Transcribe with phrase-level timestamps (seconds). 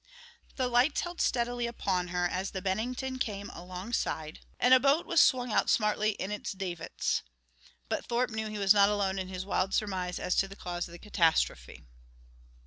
[0.55, 5.21] The lights held steadily upon her as the Bennington came alongside and a boat was
[5.21, 7.21] swung out smartly in its davits.
[7.87, 10.87] But Thorpe knew he was not alone in his wild surmise as to the cause
[10.87, 11.85] of the catastrophe.